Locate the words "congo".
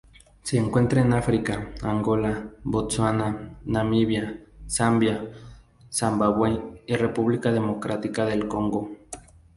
8.47-8.97